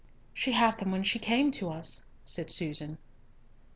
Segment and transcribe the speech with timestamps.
[0.33, 2.97] "She had them when she came to us," said Susan.